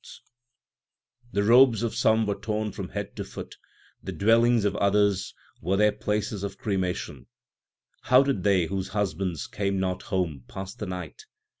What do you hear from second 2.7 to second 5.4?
from head to foot; the dwellings of others